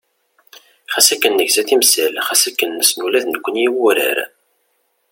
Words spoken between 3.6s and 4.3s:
i wurar.